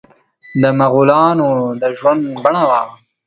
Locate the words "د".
0.61-0.63, 1.81-1.83